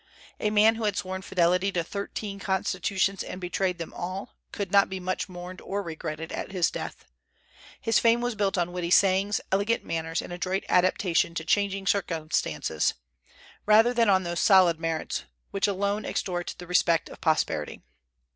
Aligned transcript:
A 0.39 0.49
man 0.49 0.73
who 0.77 0.85
had 0.85 0.97
sworn 0.97 1.21
fidelity 1.21 1.71
to 1.73 1.83
thirteen 1.83 2.39
constitutions 2.39 3.21
and 3.23 3.39
betrayed 3.39 3.77
them 3.77 3.93
all, 3.93 4.33
could 4.51 4.71
not 4.71 4.89
be 4.89 4.99
much 4.99 5.29
mourned 5.29 5.61
or 5.61 5.83
regretted 5.83 6.31
at 6.31 6.51
his 6.51 6.71
death. 6.71 7.05
His 7.79 7.99
fame 7.99 8.19
was 8.19 8.33
built 8.33 8.57
on 8.57 8.71
witty 8.71 8.89
sayings, 8.89 9.39
elegant 9.51 9.85
manners, 9.85 10.19
and 10.23 10.33
adroit 10.33 10.63
adaptation 10.69 11.35
to 11.35 11.45
changing 11.45 11.85
circumstances, 11.85 12.95
rather 13.67 13.93
than 13.93 14.09
on 14.09 14.23
those 14.23 14.39
solid 14.39 14.79
merits 14.79 15.25
winch 15.51 15.67
alone 15.67 16.03
extort 16.03 16.55
the 16.57 16.65
respect 16.65 17.07
of 17.07 17.21
posterity. 17.21 17.83